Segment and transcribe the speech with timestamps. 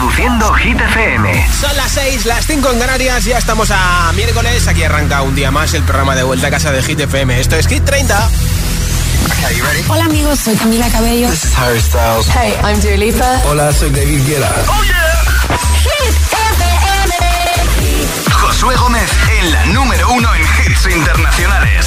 [0.00, 1.46] Reproduciendo Hit FM.
[1.60, 4.66] Son las 6, las 5 en Canarias, ya estamos a miércoles.
[4.66, 7.38] Aquí arranca un día más el programa de vuelta a casa de Hit FM.
[7.38, 8.30] Esto es Hit 30.
[9.88, 11.28] Hola amigos, soy Camila Cabello.
[11.28, 12.26] This is Harry Styles.
[12.34, 13.42] Hey, I'm Dua Lipa.
[13.44, 14.50] Hola, soy David Guetta.
[14.68, 15.12] Oh yeah.
[15.82, 17.14] Hit FM.
[18.32, 21.86] Josué Gómez en la número uno en hits internacionales.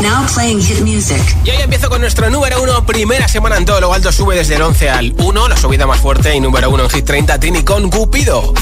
[0.00, 1.20] Now playing hit music.
[1.44, 4.56] Y hoy empiezo con nuestro número uno, primera semana en todo lo alto, sube desde
[4.56, 7.62] el 11 al 1, la subida más fuerte y número uno en Hit 30, Tini
[7.62, 8.54] con Cupido.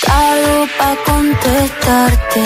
[0.00, 2.40] Tardo pa' contestarte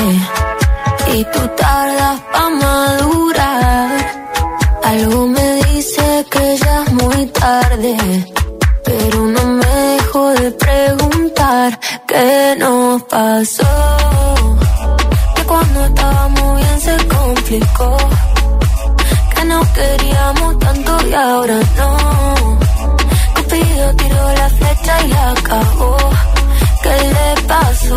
[1.14, 4.22] y tú tardas pa' madurar.
[4.82, 7.96] Algo me dice que ya es muy tarde,
[8.84, 14.58] pero no me dejo de preguntar qué nos pasó.
[15.36, 17.96] Que cuando estábamos bien se complicó
[19.44, 22.58] no queríamos tanto y ahora no.
[23.34, 25.96] Cupido tiró la flecha y acabó.
[26.82, 27.96] ¿Qué le pasó?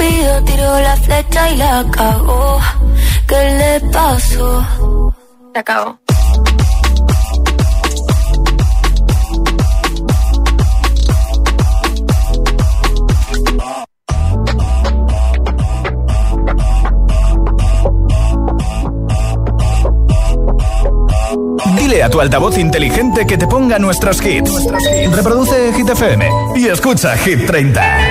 [0.00, 2.58] Cupido tiró la flecha y la cagó.
[3.28, 5.12] ¿Qué le pasó?
[5.52, 5.98] Se acabó.
[21.76, 24.66] Dile a tu altavoz inteligente que te ponga nuestros hits.
[25.12, 28.09] Reproduce Hit FM y escucha Hit 30.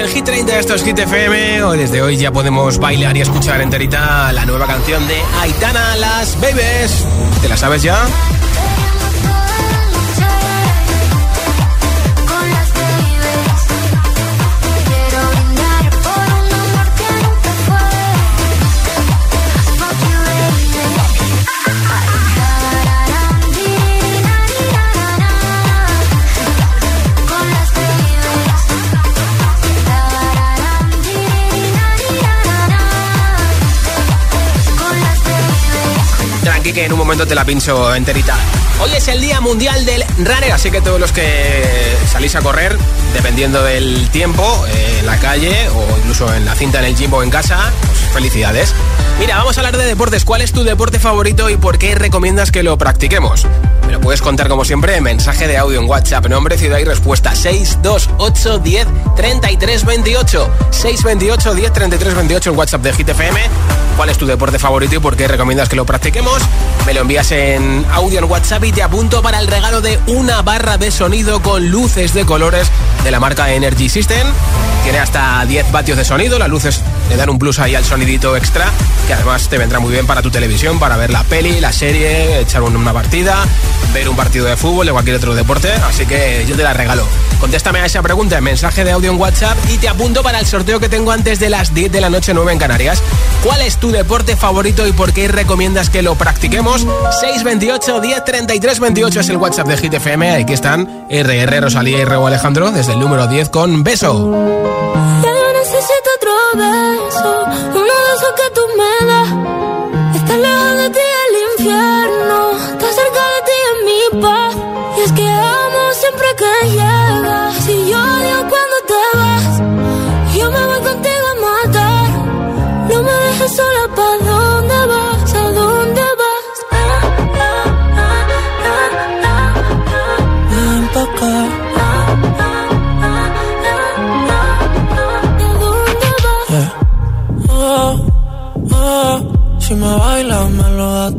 [0.00, 1.76] Esto es Hit FM.
[1.76, 7.04] Desde hoy ya podemos bailar y escuchar enterita la nueva canción de Aitana, Las Babies.
[7.42, 8.06] ¿Te la sabes ya?
[36.72, 38.36] Que en un momento te la pincho enterita.
[38.80, 41.64] Hoy es el Día Mundial del Runner, así que todos los que
[42.10, 42.76] salís a correr,
[43.14, 47.22] dependiendo del tiempo, en la calle o incluso en la cinta en el gym o
[47.22, 48.74] en casa, pues felicidades.
[49.18, 50.24] Mira, vamos a hablar de deportes.
[50.24, 53.46] ¿Cuál es tu deporte favorito y por qué recomiendas que lo practiquemos?
[53.86, 56.84] Me lo puedes contar como siempre en mensaje de audio en WhatsApp, nombre, ciudad y
[56.84, 63.40] respuesta 628 10 33 28 628 10 33 28 en WhatsApp de GTFM.
[63.96, 66.40] ¿Cuál es tu deporte favorito y por qué recomiendas que lo practiquemos?
[66.86, 70.42] Me lo envías en audio en WhatsApp y te apunto para el regalo de una
[70.42, 72.70] barra de sonido con luces de colores
[73.02, 74.28] de la marca Energy System.
[74.84, 78.36] Tiene hasta 10 vatios de sonido, las luces le dan un plus ahí al sonidito
[78.36, 78.70] extra,
[79.06, 82.40] que además te vendrá muy bien para tu televisión, para ver la peli, la serie,
[82.40, 83.44] echar una partida,
[83.92, 87.06] ver un partido de fútbol, de cualquier otro deporte, así que yo te la regalo.
[87.40, 90.46] Contéstame a esa pregunta en mensaje de audio en WhatsApp y te apunto para el
[90.46, 93.02] sorteo que tengo antes de las 10 de la noche 9 en Canarias.
[93.44, 96.86] ¿Cuál es tu deporte favorito y por qué recomiendas que lo practiquemos?
[97.20, 100.32] 628 10 33 28 es el WhatsApp de Hit FM.
[100.32, 104.32] Aquí están RR, Rosalía y Rebo Alejandro desde el número 10 con beso.
[106.56, 109.28] Beso, uno de esos que tú me das.
[110.16, 111.07] Está lejos de ti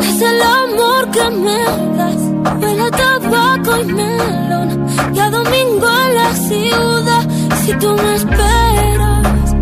[0.00, 1.58] es el amor que me
[1.98, 2.22] das.
[2.60, 4.86] Huele tabaco y melón.
[5.14, 7.24] Y a domingo en la ciudad.
[7.64, 9.54] Si tú me esperas,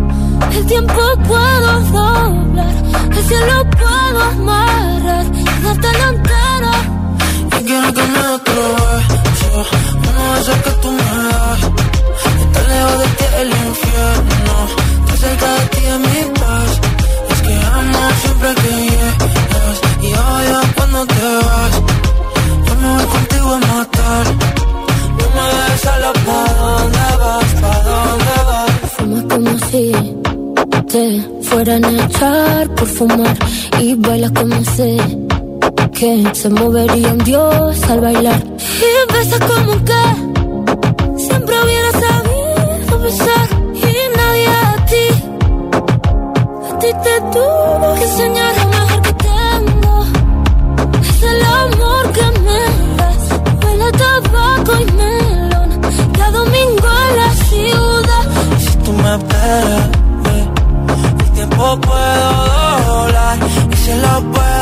[0.56, 2.74] el tiempo puedo doblar.
[3.16, 6.74] El cielo puedo amarrar y darte la entera.
[7.60, 11.60] Y quiero que me des otro beso de esos que tú me das
[12.42, 14.54] Estar lejos de ti el infierno
[15.00, 16.91] Estar cerca de ti es mi paz Es
[17.44, 21.74] que amo siempre que llegas Y odio cuando te vas
[22.66, 24.24] Yo me voy contigo a matar
[25.18, 27.50] No me dejes sola, ¿pa' dónde vas?
[27.62, 28.70] ¿Pa' dónde vas?
[28.96, 29.92] Fumas como si
[30.92, 33.36] te fueran a echar por fumar.
[33.80, 34.96] Y bailas como sé
[35.92, 38.42] que se movería un dios al bailar.
[38.58, 40.02] Y besas como que
[41.26, 43.41] siempre hubiera sabido besar.
[48.02, 49.94] Que enseñar lo mejor que tengo.
[51.00, 52.60] Es el amor que me
[52.98, 53.24] das.
[53.62, 55.70] Huele tabaco y melón.
[56.16, 58.24] Cada domingo en la ciudad.
[58.58, 59.88] Si tú me esperas,
[61.22, 62.28] el tiempo puedo
[62.86, 63.38] doblar
[63.72, 64.61] y se lo puedo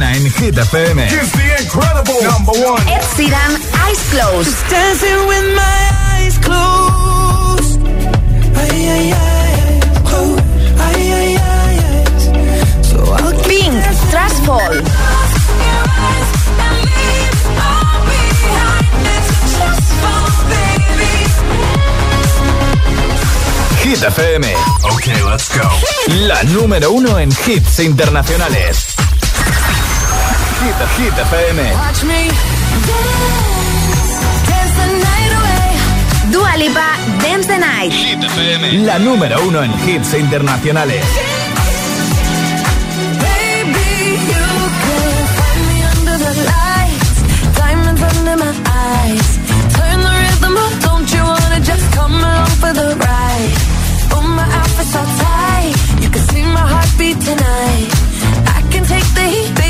[0.00, 1.04] Suena en Hit FM.
[1.04, 2.80] It's the incredible number one.
[2.88, 3.52] Ed Sheeran,
[3.84, 4.46] Eyes Closed.
[4.46, 5.80] Just dancing with my
[6.14, 7.80] eyes closed.
[8.56, 10.42] Ay, ay, ay, closed.
[10.78, 13.76] Ay, ay, ay, So I'll Pink,
[14.10, 14.80] Trash Fall.
[23.84, 24.46] Hit FM.
[24.82, 25.68] Ok, let's go.
[26.26, 28.89] La número uno en hits internacionales.
[30.62, 31.58] Hit, Hit FM.
[31.74, 32.20] Watch me
[32.88, 34.12] dance,
[34.48, 35.68] dance the night away.
[36.32, 36.88] Dua Lipa,
[37.22, 37.92] Dance the Night.
[37.92, 38.62] Hit FM.
[38.84, 41.04] La número uno en hits internacionales.
[43.24, 43.90] Baby,
[44.32, 44.46] you
[44.82, 47.16] can find me under the lights,
[47.56, 48.52] diamonds under my
[48.86, 49.26] eyes.
[49.76, 53.52] Turn the rhythm up, don't you wanna just come along for the ride?
[54.14, 57.88] Oh, my outfit's all tight, you can see my heartbeat tonight.
[58.56, 59.69] I can take the heat, baby,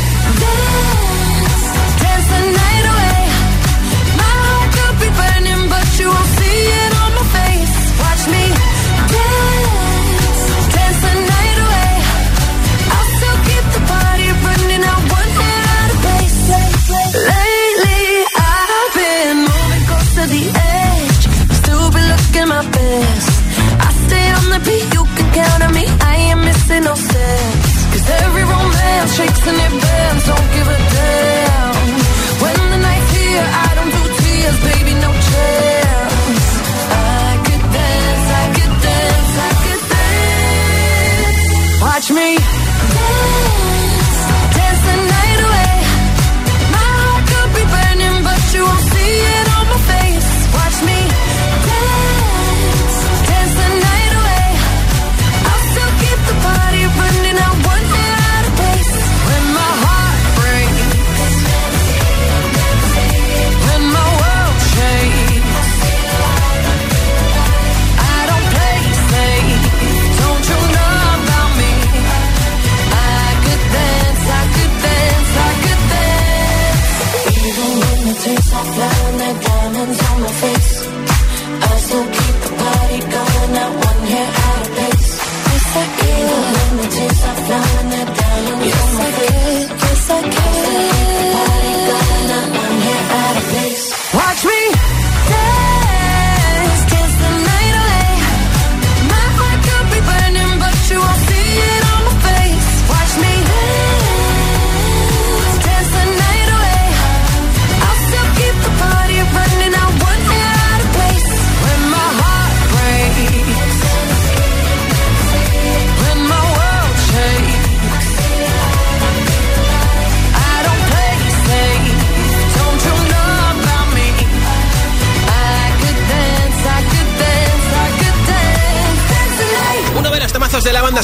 [29.43, 29.90] Isn't?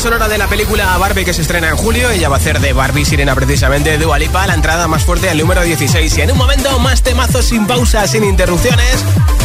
[0.08, 2.10] Sonora de la película Barbie que se estrena en julio.
[2.10, 5.38] Ella va a hacer de Barbie Sirena precisamente Dua Lipa, la entrada más fuerte al
[5.38, 6.18] número 16.
[6.18, 9.04] Y en un momento más temazos sin pausa, sin interrupciones.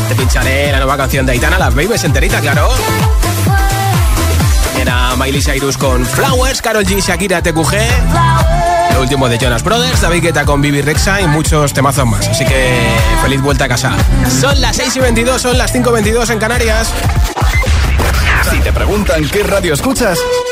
[0.08, 2.68] Te pincharé la nueva canción de Aitana, Las Babies enterita, claro.
[4.80, 7.74] Era Miley Cyrus con Flowers, Carol G, Shakira, TQG.
[8.92, 12.28] El último de Jonas Brothers, David Guetta con Bibi Rexa y muchos temazos más.
[12.28, 12.78] Así que
[13.20, 13.96] feliz vuelta a casa.
[14.40, 16.92] Son las 6 y 22, son las 5 y 22 en Canarias.
[18.48, 20.51] Si te preguntan qué radio escuchas, ¿ya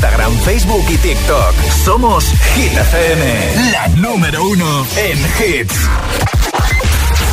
[0.43, 1.53] Facebook y TikTok.
[1.83, 5.87] Somos Hit FM, la número uno en hits.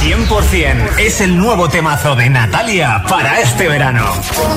[0.02, 4.04] 100% es el nuevo temazo de Natalia para este verano.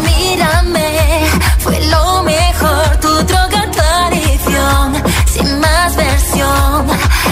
[0.04, 1.26] Mírame,
[1.60, 6.88] fue lo mejor, tu droga, tu adicción, sin más versión.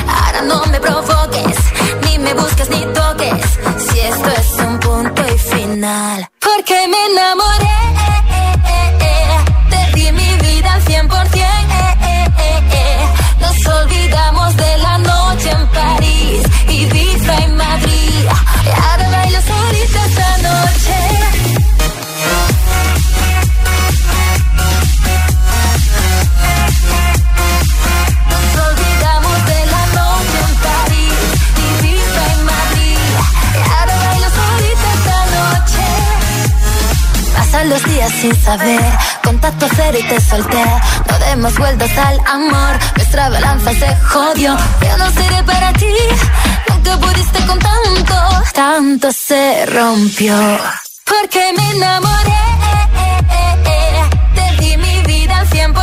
[0.08, 1.58] Ahora no me provoques,
[2.06, 3.44] ni me busques ni toques,
[3.78, 6.30] si esto es un punto y final.
[6.40, 8.09] Porque me enamoré,
[38.10, 38.82] sin saber,
[39.24, 40.64] contacto cero y te solté.
[41.10, 44.58] No demos vueltas al amor, nuestra balanza se jodió.
[44.82, 45.94] Yo no seré para ti,
[46.70, 48.16] nunca pudiste con tanto,
[48.54, 50.36] tanto se rompió.
[51.06, 52.44] Porque me enamoré,
[54.36, 55.74] te di mi vida al 100%.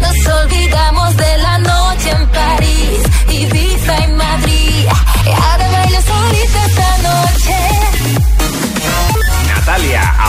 [0.00, 3.46] Nos olvidamos de la noche en París, y
[4.12, 4.86] Madrid.
[5.26, 5.63] Y ahora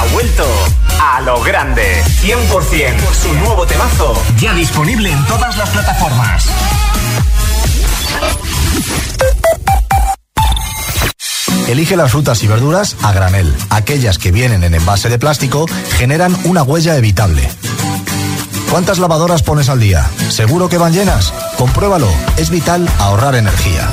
[0.05, 0.45] ha vuelto
[1.01, 2.03] a lo grande.
[2.21, 6.45] 100% su nuevo temazo ya disponible en todas las plataformas.
[11.67, 13.53] Elige las frutas y verduras a granel.
[13.69, 15.65] Aquellas que vienen en envase de plástico
[15.97, 17.49] generan una huella evitable.
[18.69, 20.05] ¿Cuántas lavadoras pones al día?
[20.29, 21.33] ¿Seguro que van llenas?
[21.57, 22.09] Compruébalo.
[22.37, 23.89] Es vital ahorrar energía.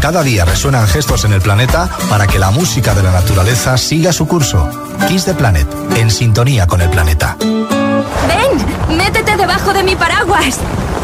[0.00, 4.12] Cada día resuenan gestos en el planeta para que la música de la naturaleza siga
[4.12, 4.68] su curso.
[5.08, 7.36] Kiss the Planet, en sintonía con el planeta.
[7.40, 10.58] Ven, métete debajo de mi paraguas.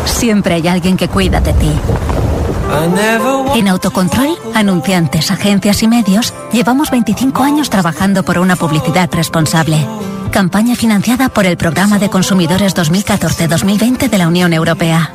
[0.05, 1.72] Siempre hay alguien que cuida de ti.
[3.55, 9.87] En Autocontrol, anunciantes, agencias y medios, llevamos 25 años trabajando por una publicidad responsable.
[10.31, 15.12] Campaña financiada por el Programa de Consumidores 2014-2020 de la Unión Europea.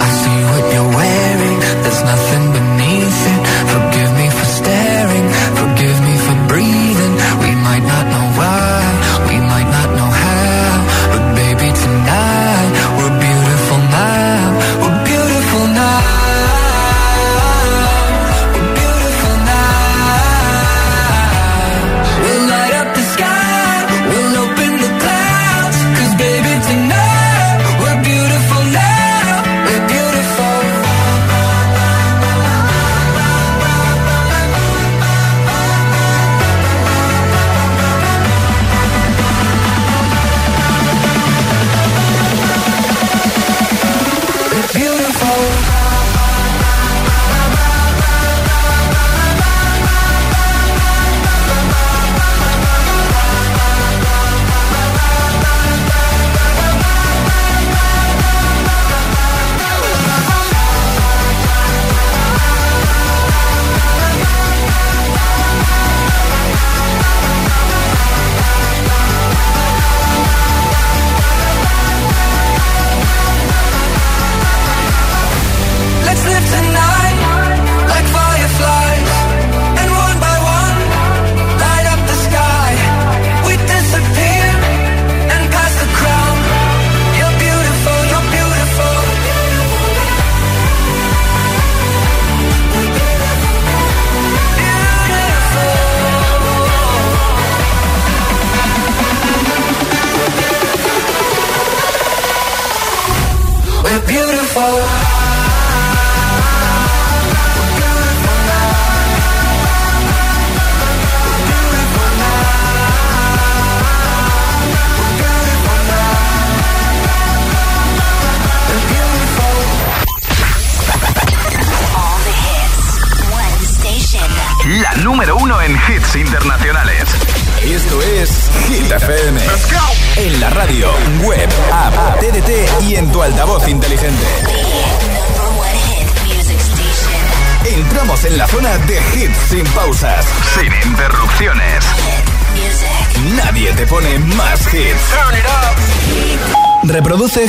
[0.00, 1.33] I see what you're wearing.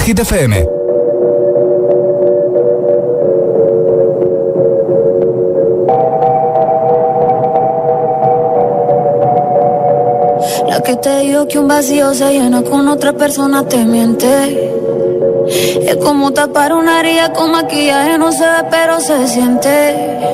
[0.05, 0.19] Hit
[10.67, 14.71] La que te digo que un vacío se llena con otra persona te miente.
[15.47, 20.29] Es como tapar una herida con maquillaje, no se ve, pero se siente.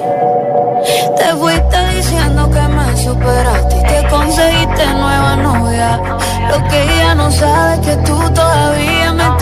[1.15, 6.01] Te fuiste diciendo que me superaste y que conseguiste nueva novia.
[6.49, 9.40] Lo que ella no sabe es que tú todavía me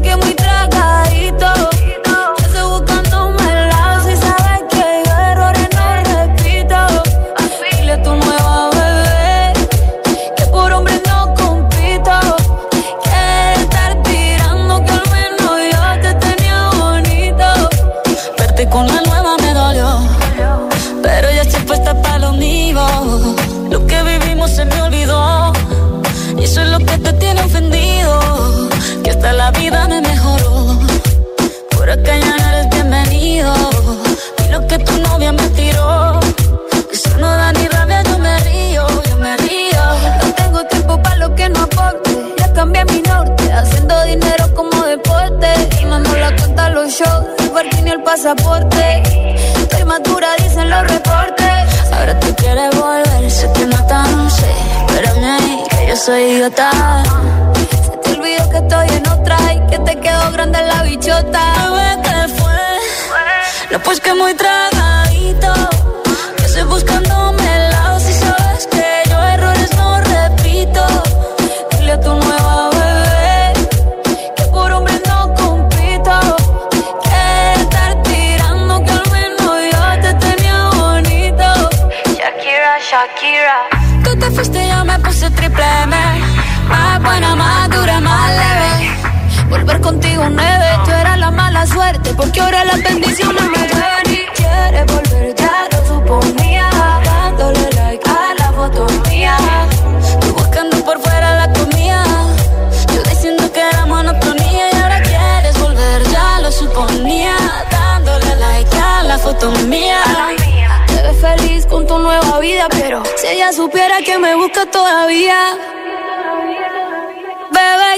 [0.00, 0.47] que muy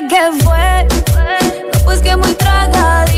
[0.09, 0.87] qué fue.
[1.85, 3.10] Pues Me puse muy tragada.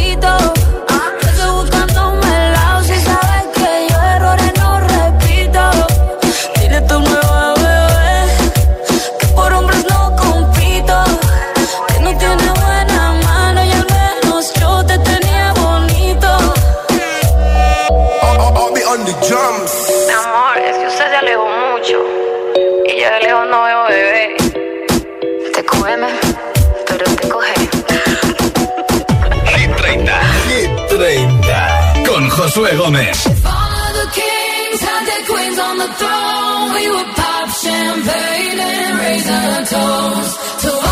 [32.92, 33.10] gentlemen.
[33.10, 38.60] If all of the kings had their queens on the throne, we would pop champagne
[38.60, 40.91] and raise our toast to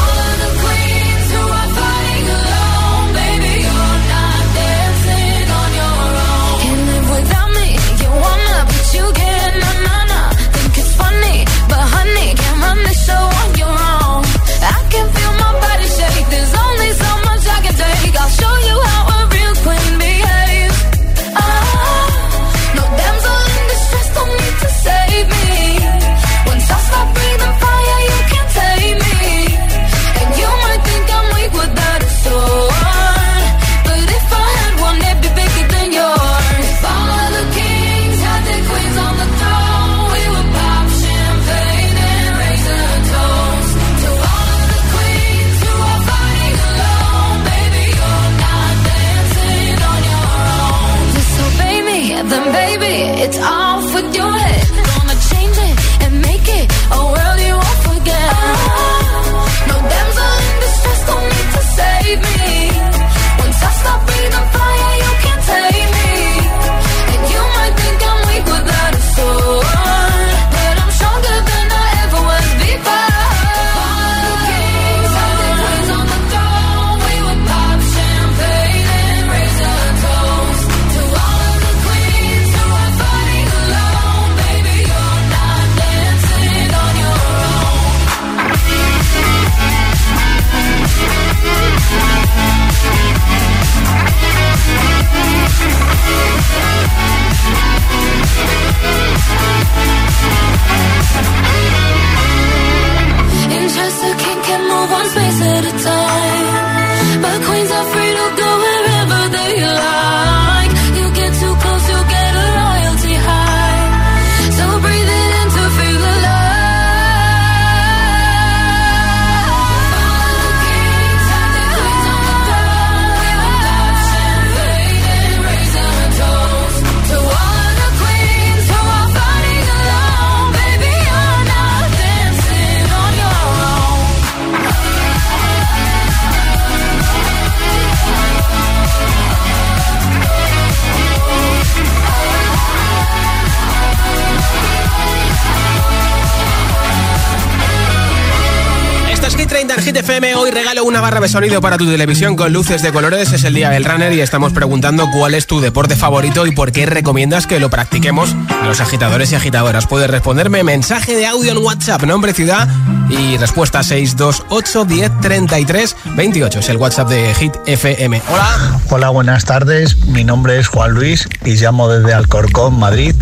[151.10, 153.32] barra sonido para tu televisión con luces de colores.
[153.32, 156.70] Es el día del runner y estamos preguntando cuál es tu deporte favorito y por
[156.70, 159.88] qué recomiendas que lo practiquemos a los agitadores y agitadoras.
[159.88, 162.68] Puedes responderme mensaje de audio en WhatsApp, nombre, ciudad
[163.08, 166.58] y respuesta 628 10 28.
[166.60, 168.22] Es el WhatsApp de Hit FM.
[168.28, 168.80] Hola.
[168.90, 169.96] Hola, buenas tardes.
[170.06, 173.16] Mi nombre es Juan Luis y llamo desde Alcorcón, Madrid.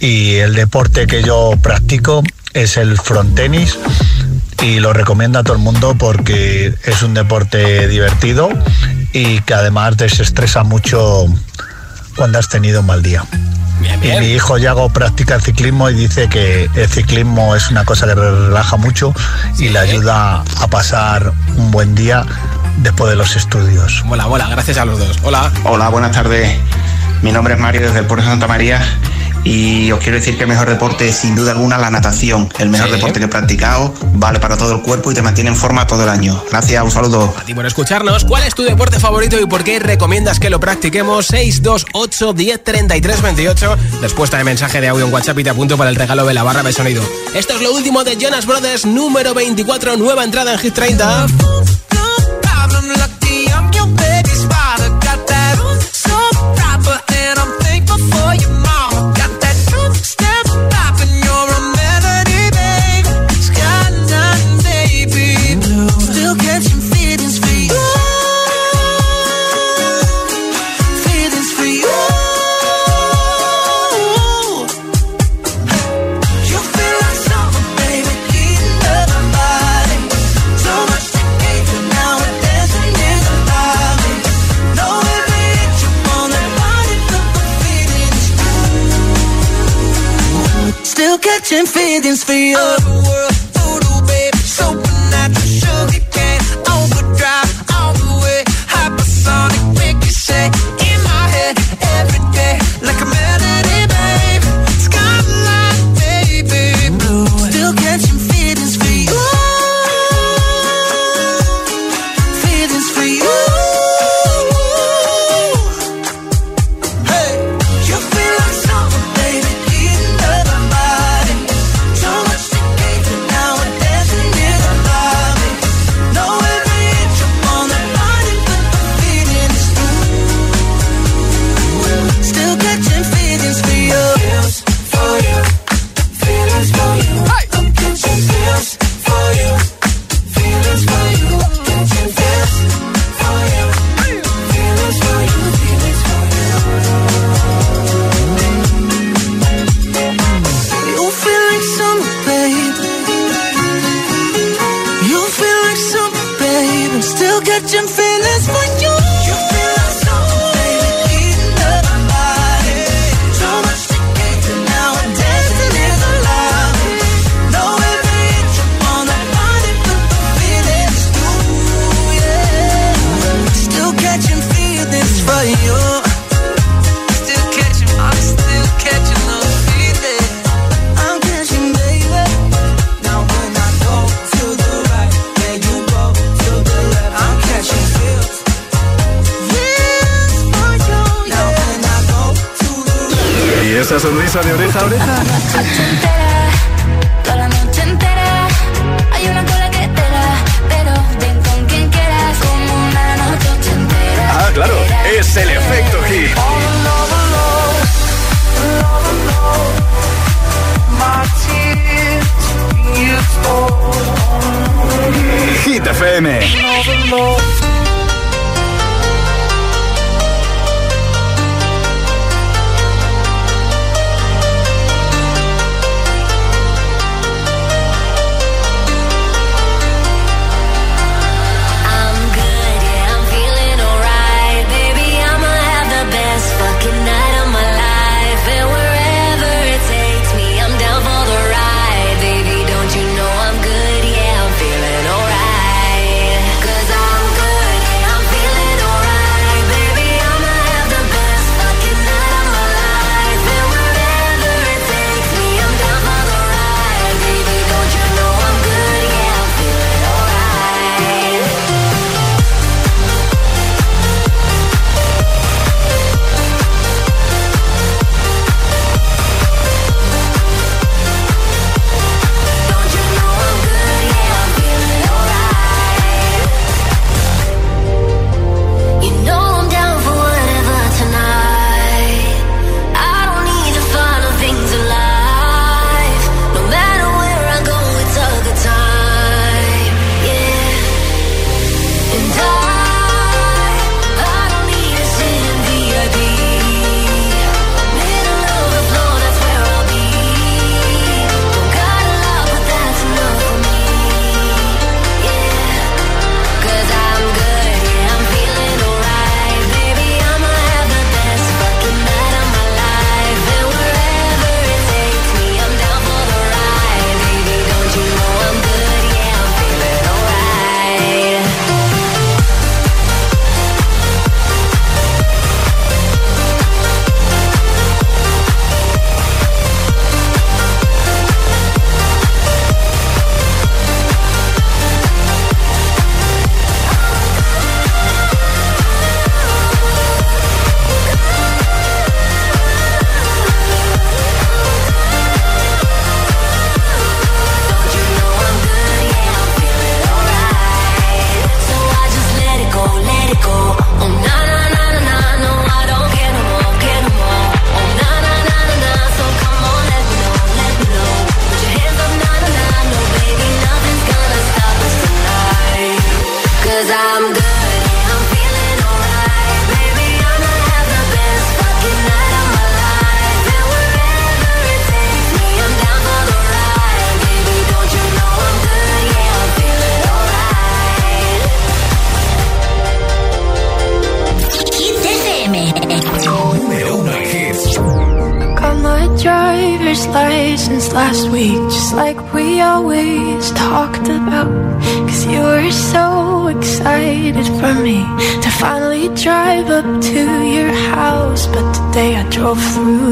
[0.00, 3.78] Y el deporte que yo practico es el frontenis
[4.62, 8.48] y lo recomiendo a todo el mundo porque es un deporte divertido
[9.12, 11.26] y que además desestresa mucho
[12.16, 13.24] cuando has tenido un mal día.
[14.02, 18.06] Y mi hijo Yago practica el ciclismo y dice que el ciclismo es una cosa
[18.06, 19.14] que relaja mucho
[19.58, 22.24] y le ayuda a pasar un buen día
[22.78, 24.04] después de los estudios.
[24.08, 25.18] Hola, hola, gracias a los dos.
[25.22, 25.52] Hola.
[25.64, 26.58] Hola, buenas tardes.
[27.22, 28.80] Mi nombre es Mario desde el Puerto de Santa María
[29.48, 32.50] y os quiero decir que el mejor deporte es sin duda alguna la natación.
[32.58, 35.56] El mejor deporte que he practicado, vale para todo el cuerpo y te mantiene en
[35.56, 36.42] forma todo el año.
[36.50, 37.34] Gracias, un saludo.
[37.34, 38.26] A ti por escucharnos.
[38.26, 41.28] ¿Cuál es tu deporte favorito y por qué recomiendas que lo practiquemos?
[41.28, 43.76] 628 10 33 28.
[44.02, 46.42] Respuesta de mensaje de audio en WhatsApp y te apunto para el regalo de la
[46.42, 47.02] barra de sonido.
[47.34, 51.26] Esto es lo último de Jonas Brothers, número 24, nueva entrada en Hit 30.
[91.18, 93.07] Catching feelings for you.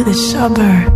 [0.07, 0.96] the suburbs.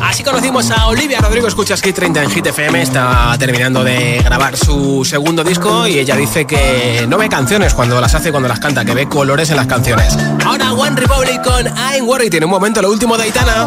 [0.00, 4.56] Así conocimos a Olivia Rodrigo, escuchas Hit 30 en Hit FM, está terminando de grabar
[4.56, 8.60] su segundo disco y ella dice que no ve canciones cuando las hace, cuando las
[8.60, 10.16] canta, que ve colores en las canciones.
[10.44, 13.66] Ahora One Republic con I'm Worried, tiene un momento lo último de Aitana.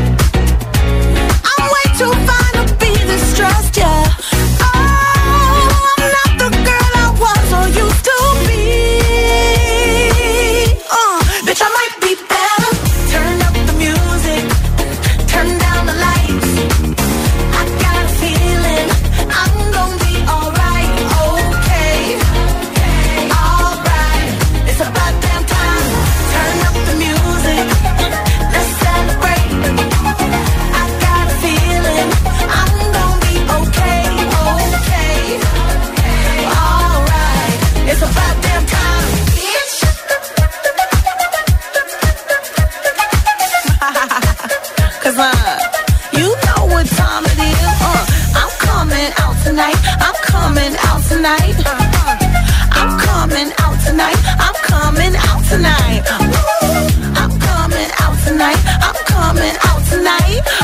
[59.91, 60.60] Tonight.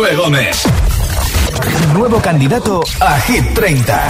[0.00, 0.62] Josué Gómez.
[1.92, 4.08] Nuevo candidato a Hit 30.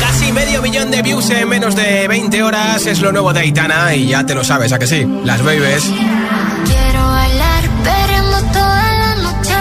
[0.00, 3.94] Casi medio millón de views en menos de 20 horas es lo nuevo de Aitana
[3.94, 5.06] y ya te lo sabes, ¿a que sí?
[5.24, 5.84] Las babies.
[6.64, 9.54] Quiero bailar perreando toda la noche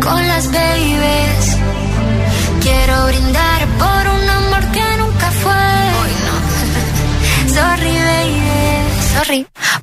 [0.00, 1.56] con las babies.
[2.62, 5.52] Quiero brindar por un amor que nunca fue.
[7.48, 8.42] Sorry, baby,
[9.18, 9.46] sorry.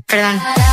[0.00, 0.63] perdón.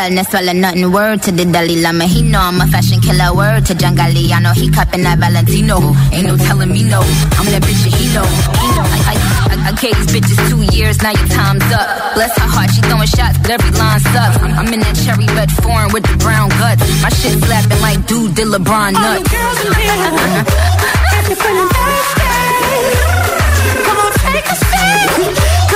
[0.00, 0.92] girl, no swallow nothing.
[0.92, 3.34] Word to the Dalai Lama, he know I'm a fashion killer.
[3.34, 4.28] Word to Jangali.
[4.28, 5.76] John know he cupping that Valentino.
[6.12, 7.00] Ain't no telling me no,
[7.36, 8.24] I'm that bitch that he know.
[8.24, 9.14] I, I,
[9.52, 12.14] I, I gave these bitches two years, now your time's up.
[12.14, 14.40] Bless her heart, she throwing shots, but every line sucks.
[14.40, 16.80] I'm, in that cherry red foreign with the brown guts.
[17.02, 19.04] My shit slapping like dude did LeBron nuts.
[19.04, 20.00] All the girls in here,
[21.32, 21.68] if you're
[23.84, 25.69] come on, take a seat.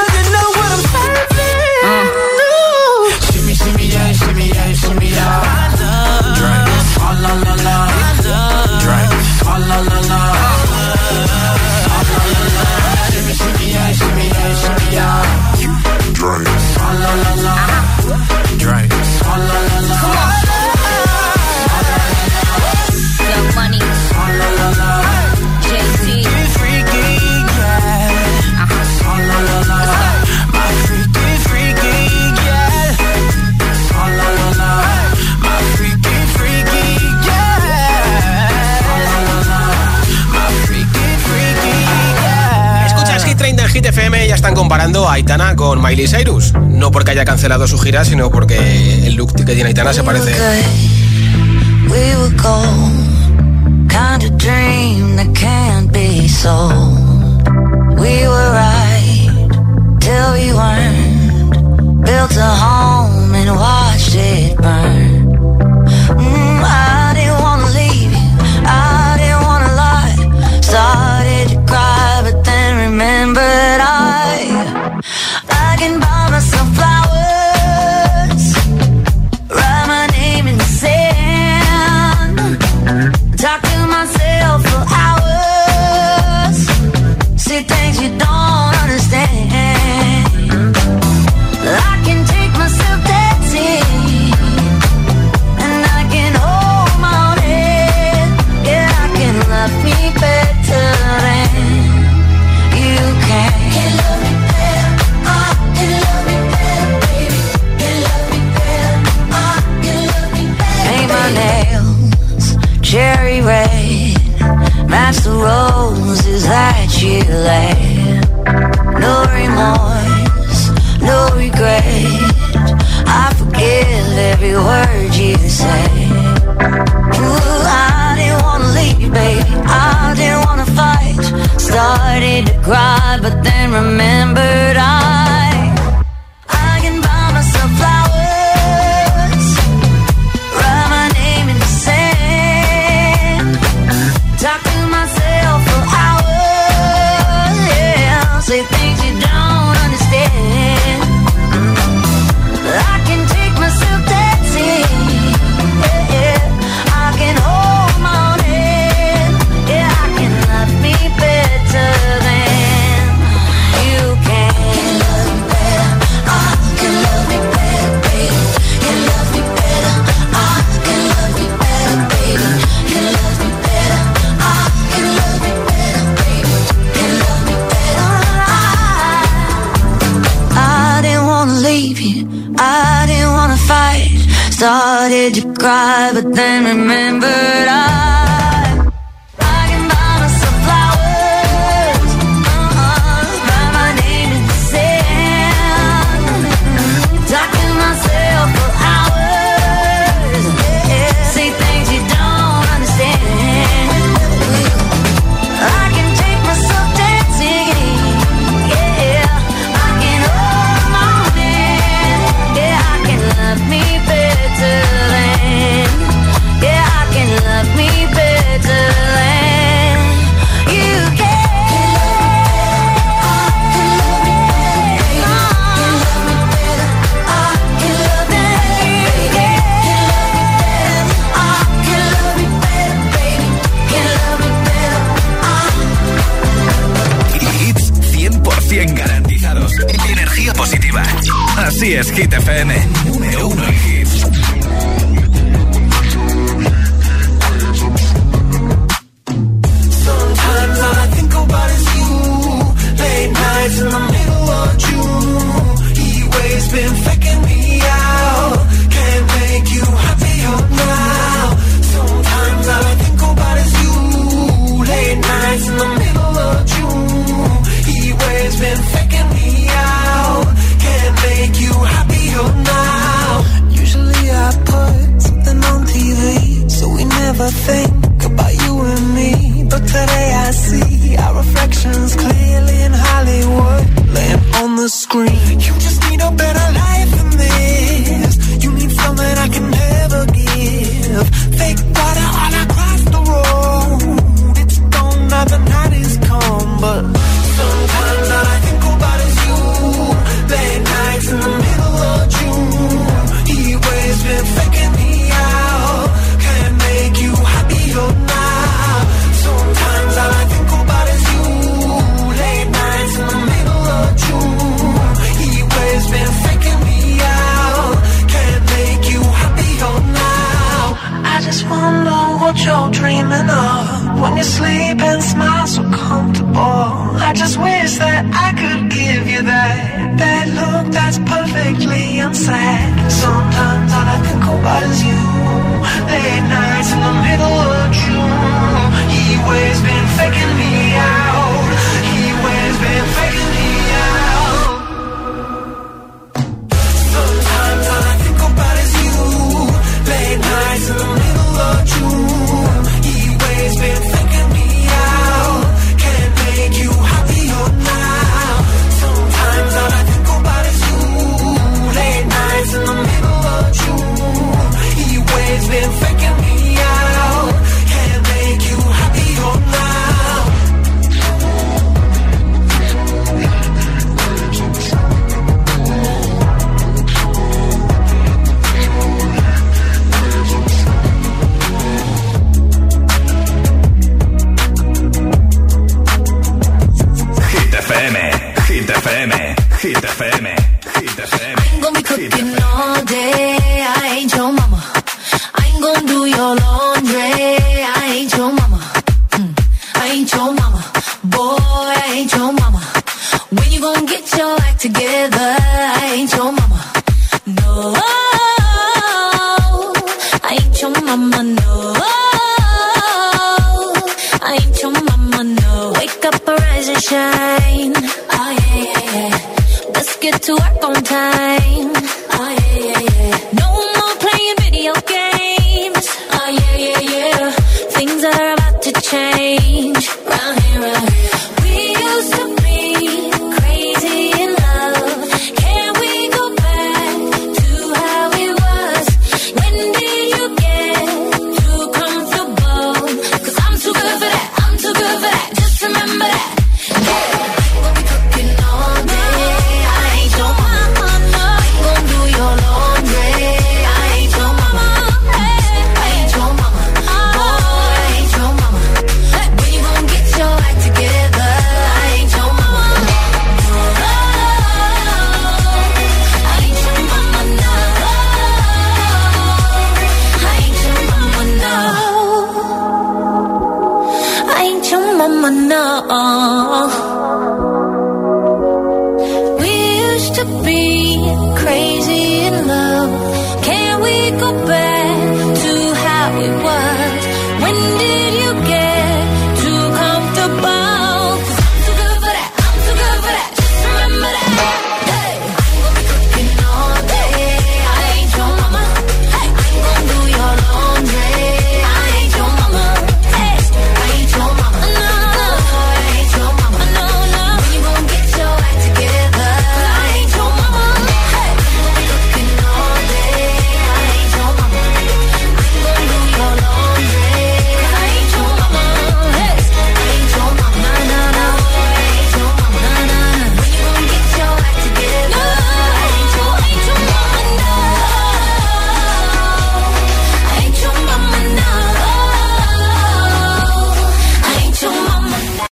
[44.65, 46.55] comparando a Aitana con Miley Cyrus.
[46.55, 50.33] No porque haya cancelado su gira, sino porque el look que tiene Aitana se parece.